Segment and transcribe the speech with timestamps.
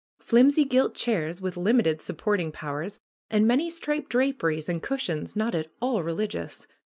[0.17, 2.97] flimsy gilt chairs with limited supporting powers
[3.29, 6.65] and many striped draperies and cushions not at all religious.